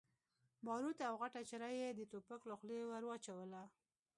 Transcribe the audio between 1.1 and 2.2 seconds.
غټه چره يې د